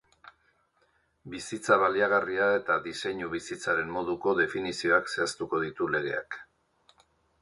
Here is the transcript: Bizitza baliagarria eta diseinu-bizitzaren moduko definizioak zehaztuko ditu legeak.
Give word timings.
Bizitza 1.33 1.75
baliagarria 1.83 2.47
eta 2.61 2.77
diseinu-bizitzaren 2.87 3.93
moduko 3.99 4.33
definizioak 4.41 5.15
zehaztuko 5.15 5.61
ditu 5.69 5.91
legeak. 5.99 6.41